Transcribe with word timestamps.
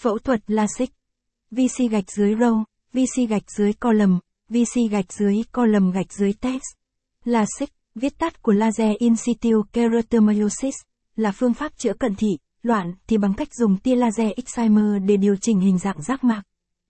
Phẫu 0.00 0.18
thuật 0.18 0.40
LASIK. 0.46 0.90
VC 1.50 1.90
gạch 1.90 2.10
dưới 2.10 2.34
row, 2.34 2.64
VC 2.92 3.28
gạch 3.28 3.50
dưới 3.56 3.72
column, 3.72 4.18
VC 4.48 4.90
gạch 4.90 5.12
dưới 5.12 5.34
column 5.52 5.90
gạch 5.90 6.12
dưới 6.12 6.32
text. 6.32 6.64
LASIK, 7.24 7.68
viết 7.94 8.18
tắt 8.18 8.42
của 8.42 8.52
Laser 8.52 8.96
In 8.98 9.16
situ 9.16 9.62
Keratomyosis, 9.72 10.74
là 11.16 11.32
phương 11.32 11.54
pháp 11.54 11.72
chữa 11.78 11.92
cận 11.92 12.14
thị, 12.14 12.28
loạn 12.62 12.94
thì 13.06 13.18
bằng 13.18 13.34
cách 13.34 13.48
dùng 13.54 13.76
tia 13.76 13.96
laser 13.96 14.32
excimer 14.36 15.02
để 15.06 15.16
điều 15.16 15.36
chỉnh 15.36 15.60
hình 15.60 15.78
dạng 15.78 16.02
giác 16.02 16.24
mạc. 16.24 16.42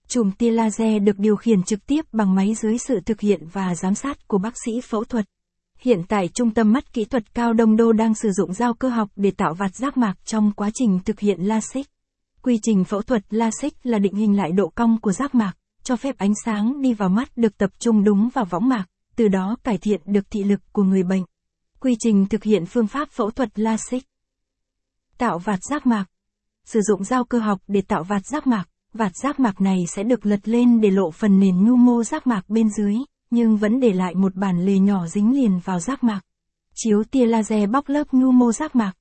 Chùm 0.07 0.31
tia 0.31 0.51
laser 0.51 1.03
được 1.03 1.19
điều 1.19 1.35
khiển 1.35 1.63
trực 1.63 1.85
tiếp 1.85 2.05
bằng 2.11 2.35
máy 2.35 2.55
dưới 2.61 2.77
sự 2.77 2.99
thực 3.05 3.21
hiện 3.21 3.47
và 3.53 3.75
giám 3.75 3.95
sát 3.95 4.27
của 4.27 4.37
bác 4.37 4.53
sĩ 4.65 4.71
phẫu 4.81 5.03
thuật. 5.03 5.25
Hiện 5.79 6.03
tại 6.07 6.27
Trung 6.27 6.53
tâm 6.53 6.73
Mắt 6.73 6.93
Kỹ 6.93 7.05
thuật 7.05 7.33
Cao 7.33 7.53
Đông 7.53 7.77
Đô 7.77 7.91
đang 7.91 8.15
sử 8.15 8.31
dụng 8.31 8.53
dao 8.53 8.73
cơ 8.73 8.89
học 8.89 9.09
để 9.15 9.31
tạo 9.31 9.53
vạt 9.53 9.75
giác 9.75 9.97
mạc 9.97 10.15
trong 10.25 10.51
quá 10.51 10.69
trình 10.73 10.99
thực 11.05 11.19
hiện 11.19 11.41
LASIK. 11.41 11.87
Quy 12.41 12.59
trình 12.61 12.83
phẫu 12.83 13.01
thuật 13.01 13.33
LASIK 13.33 13.73
là 13.83 13.99
định 13.99 14.13
hình 14.13 14.37
lại 14.37 14.51
độ 14.51 14.69
cong 14.75 15.01
của 15.01 15.11
giác 15.11 15.35
mạc, 15.35 15.53
cho 15.83 15.95
phép 15.95 16.17
ánh 16.17 16.33
sáng 16.45 16.81
đi 16.81 16.93
vào 16.93 17.09
mắt 17.09 17.37
được 17.37 17.57
tập 17.57 17.69
trung 17.79 18.03
đúng 18.03 18.29
vào 18.33 18.45
võng 18.45 18.69
mạc, 18.69 18.85
từ 19.15 19.27
đó 19.27 19.57
cải 19.63 19.77
thiện 19.77 20.01
được 20.05 20.31
thị 20.31 20.43
lực 20.43 20.59
của 20.71 20.83
người 20.83 21.03
bệnh. 21.03 21.23
Quy 21.79 21.95
trình 21.99 22.25
thực 22.25 22.43
hiện 22.43 22.65
phương 22.65 22.87
pháp 22.87 23.09
phẫu 23.11 23.31
thuật 23.31 23.59
LASIK. 23.59 24.03
Tạo 25.17 25.39
vạt 25.39 25.59
giác 25.69 25.87
mạc. 25.87 26.05
Sử 26.65 26.81
dụng 26.81 27.03
dao 27.03 27.23
cơ 27.23 27.39
học 27.39 27.61
để 27.67 27.81
tạo 27.81 28.03
vạt 28.03 28.25
giác 28.25 28.47
mạc, 28.47 28.65
vạt 28.93 29.11
giác 29.15 29.39
mạc 29.39 29.61
này 29.61 29.77
sẽ 29.87 30.03
được 30.03 30.25
lật 30.25 30.47
lên 30.47 30.81
để 30.81 30.91
lộ 30.91 31.11
phần 31.11 31.39
nền 31.39 31.65
nhu 31.65 31.75
mô 31.75 32.03
giác 32.03 32.27
mạc 32.27 32.49
bên 32.49 32.69
dưới, 32.69 32.95
nhưng 33.29 33.57
vẫn 33.57 33.79
để 33.79 33.93
lại 33.93 34.15
một 34.15 34.35
bản 34.35 34.65
lề 34.65 34.79
nhỏ 34.79 35.07
dính 35.07 35.35
liền 35.35 35.59
vào 35.59 35.79
giác 35.79 36.03
mạc. 36.03 36.21
Chiếu 36.75 37.03
tia 37.03 37.25
laser 37.25 37.69
bóc 37.69 37.89
lớp 37.89 38.13
nhu 38.13 38.31
mô 38.31 38.51
giác 38.51 38.75
mạc. 38.75 38.93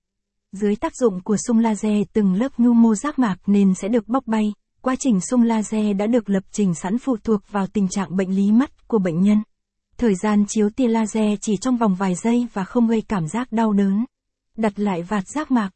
Dưới 0.53 0.77
tác 0.77 0.97
dụng 0.97 1.21
của 1.21 1.37
sung 1.47 1.59
laser 1.59 2.03
từng 2.13 2.35
lớp 2.35 2.53
nhu 2.59 2.73
mô 2.73 2.95
giác 2.95 3.19
mạc 3.19 3.37
nên 3.47 3.75
sẽ 3.75 3.89
được 3.89 4.09
bóc 4.09 4.27
bay, 4.27 4.53
quá 4.83 4.95
trình 4.99 5.21
sung 5.21 5.43
laser 5.43 5.97
đã 5.97 6.07
được 6.07 6.31
lập 6.31 6.43
trình 6.53 6.75
sẵn 6.75 6.99
phụ 6.99 7.17
thuộc 7.25 7.41
vào 7.51 7.67
tình 7.67 7.89
trạng 7.89 8.17
bệnh 8.17 8.37
lý 8.37 8.53
mắt 8.53 8.89
của 8.89 8.99
bệnh 8.99 9.23
nhân. 9.23 9.43
Thời 9.97 10.15
gian 10.15 10.45
chiếu 10.49 10.71
tia 10.71 10.89
laser 10.89 11.39
chỉ 11.41 11.57
trong 11.57 11.77
vòng 11.77 11.95
vài 11.95 12.15
giây 12.15 12.47
và 12.53 12.65
không 12.65 12.89
gây 12.89 13.03
cảm 13.09 13.29
giác 13.29 13.53
đau 13.53 13.73
đớn. 13.73 14.05
Đặt 14.57 14.79
lại 14.79 15.03
vạt 15.03 15.25
giác 15.29 15.51
mạc. 15.51 15.71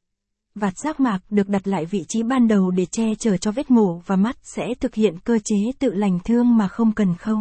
Vạt 0.54 0.78
giác 0.78 1.00
mạc 1.00 1.18
được 1.30 1.48
đặt 1.48 1.68
lại 1.68 1.84
vị 1.84 2.04
trí 2.08 2.22
ban 2.22 2.48
đầu 2.48 2.70
để 2.70 2.86
che 2.86 3.14
chở 3.14 3.36
cho 3.36 3.52
vết 3.52 3.70
mổ 3.70 4.02
và 4.06 4.16
mắt 4.16 4.36
sẽ 4.42 4.74
thực 4.80 4.94
hiện 4.94 5.18
cơ 5.18 5.38
chế 5.44 5.56
tự 5.78 5.92
lành 5.94 6.18
thương 6.24 6.56
mà 6.56 6.68
không 6.68 6.92
cần 6.92 7.14
khâu. 7.16 7.38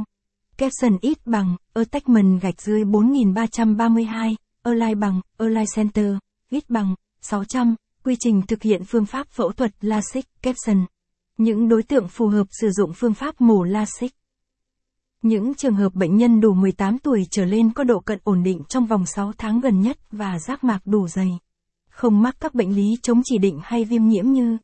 Capson 0.58 0.98
ít 1.02 1.18
bằng, 1.26 1.56
attachment 1.74 2.42
gạch 2.42 2.62
dưới 2.62 2.84
4332, 2.84 4.36
align 4.64 5.00
bằng, 5.00 5.22
align 5.38 5.66
center, 5.76 6.16
ít 6.50 6.70
bằng, 6.70 6.96
600, 7.22 7.76
quy 8.04 8.16
trình 8.20 8.42
thực 8.48 8.64
hiện 8.64 8.84
phương 8.84 9.06
pháp 9.06 9.28
phẫu 9.28 9.52
thuật 9.52 9.72
LASIK, 9.82 10.26
capson. 10.42 10.86
Những 11.38 11.70
đối 11.70 11.84
tượng 11.84 12.08
phù 12.08 12.28
hợp 12.28 12.48
sử 12.62 12.72
dụng 12.72 12.92
phương 12.96 13.14
pháp 13.14 13.42
mổ 13.42 13.64
LASIK. 13.64 14.12
Những 15.22 15.56
trường 15.56 15.76
hợp 15.76 15.94
bệnh 15.96 16.18
nhân 16.18 16.42
đủ 16.42 16.54
18 16.54 17.00
tuổi 17.00 17.24
trở 17.32 17.46
lên 17.46 17.74
có 17.74 17.84
độ 17.84 18.00
cận 18.00 18.20
ổn 18.24 18.44
định 18.44 18.64
trong 18.70 18.86
vòng 18.86 19.06
6 19.06 19.34
tháng 19.38 19.60
gần 19.60 19.82
nhất 19.82 19.98
và 20.12 20.40
giác 20.40 20.64
mạc 20.64 20.80
đủ 20.86 21.08
dày. 21.08 21.30
Không 21.90 22.22
mắc 22.22 22.36
các 22.40 22.54
bệnh 22.54 22.76
lý 22.76 22.90
chống 23.02 23.22
chỉ 23.24 23.38
định 23.38 23.60
hay 23.64 23.86
viêm 23.86 24.08
nhiễm 24.08 24.32
như 24.32 24.58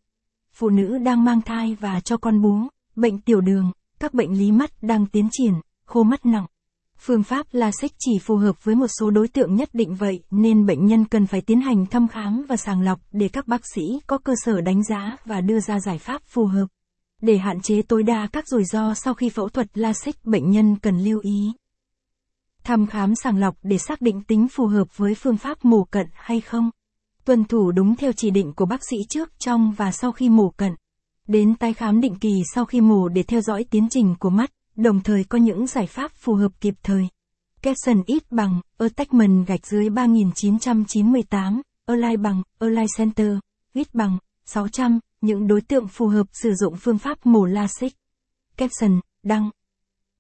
phụ 0.53 0.69
nữ 0.69 0.97
đang 0.97 1.23
mang 1.23 1.41
thai 1.41 1.77
và 1.79 1.99
cho 1.99 2.17
con 2.17 2.41
bú, 2.41 2.55
bệnh 2.95 3.21
tiểu 3.21 3.41
đường, 3.41 3.71
các 3.99 4.13
bệnh 4.13 4.37
lý 4.37 4.51
mắt 4.51 4.71
đang 4.81 5.05
tiến 5.05 5.27
triển, 5.31 5.53
khô 5.85 6.03
mắt 6.03 6.25
nặng. 6.25 6.45
Phương 6.99 7.23
pháp 7.23 7.47
LASIK 7.51 7.91
chỉ 7.99 8.19
phù 8.19 8.35
hợp 8.35 8.63
với 8.63 8.75
một 8.75 8.87
số 8.99 9.09
đối 9.09 9.27
tượng 9.27 9.55
nhất 9.55 9.69
định 9.73 9.95
vậy, 9.95 10.23
nên 10.31 10.65
bệnh 10.65 10.85
nhân 10.85 11.05
cần 11.05 11.27
phải 11.27 11.41
tiến 11.41 11.61
hành 11.61 11.85
thăm 11.85 12.07
khám 12.07 12.45
và 12.49 12.57
sàng 12.57 12.81
lọc 12.81 12.99
để 13.11 13.27
các 13.27 13.47
bác 13.47 13.61
sĩ 13.75 13.81
có 14.07 14.17
cơ 14.17 14.33
sở 14.45 14.61
đánh 14.61 14.83
giá 14.83 15.17
và 15.25 15.41
đưa 15.41 15.59
ra 15.59 15.79
giải 15.79 15.97
pháp 15.97 16.21
phù 16.25 16.45
hợp. 16.45 16.67
Để 17.21 17.37
hạn 17.37 17.61
chế 17.61 17.81
tối 17.81 18.03
đa 18.03 18.27
các 18.33 18.47
rủi 18.47 18.63
ro 18.63 18.93
sau 18.93 19.13
khi 19.13 19.29
phẫu 19.29 19.49
thuật 19.49 19.77
LASIK 19.77 20.25
bệnh 20.25 20.51
nhân 20.51 20.75
cần 20.75 20.99
lưu 20.99 21.19
ý. 21.19 21.51
Thăm 22.63 22.87
khám 22.87 23.15
sàng 23.15 23.37
lọc 23.37 23.55
để 23.63 23.77
xác 23.77 24.01
định 24.01 24.21
tính 24.21 24.47
phù 24.51 24.67
hợp 24.67 24.97
với 24.97 25.15
phương 25.15 25.37
pháp 25.37 25.65
mổ 25.65 25.83
cận 25.83 26.07
hay 26.13 26.41
không. 26.41 26.69
Tuân 27.25 27.45
thủ 27.45 27.71
đúng 27.71 27.95
theo 27.95 28.11
chỉ 28.11 28.29
định 28.29 28.53
của 28.53 28.65
bác 28.65 28.81
sĩ 28.89 28.97
trước, 29.09 29.39
trong 29.39 29.71
và 29.77 29.91
sau 29.91 30.11
khi 30.11 30.29
mổ 30.29 30.49
cận. 30.49 30.71
Đến 31.27 31.55
tái 31.55 31.73
khám 31.73 32.01
định 32.01 32.15
kỳ 32.15 32.41
sau 32.53 32.65
khi 32.65 32.81
mổ 32.81 33.07
để 33.07 33.23
theo 33.23 33.41
dõi 33.41 33.65
tiến 33.69 33.87
trình 33.89 34.15
của 34.19 34.29
mắt 34.29 34.51
đồng 34.77 35.03
thời 35.03 35.23
có 35.23 35.37
những 35.37 35.67
giải 35.67 35.87
pháp 35.87 36.11
phù 36.15 36.33
hợp 36.33 36.51
kịp 36.61 36.73
thời. 36.83 37.07
Capson 37.61 38.03
ít 38.05 38.31
bằng, 38.31 38.61
attachment 38.77 39.47
gạch 39.47 39.67
dưới 39.67 39.89
3998, 39.89 41.61
align 41.85 42.21
bằng, 42.21 42.43
align 42.59 42.85
center, 42.97 43.37
ít 43.73 43.87
bằng, 43.93 44.17
600, 44.45 44.99
những 45.21 45.47
đối 45.47 45.61
tượng 45.61 45.87
phù 45.87 46.07
hợp 46.07 46.27
sử 46.33 46.53
dụng 46.53 46.75
phương 46.81 46.97
pháp 46.97 47.25
mổ 47.25 47.45
LASIK. 47.45 47.93
Capson, 48.57 48.99
đăng. 49.23 49.49